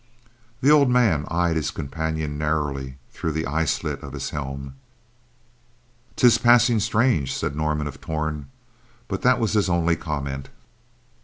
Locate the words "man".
0.89-1.25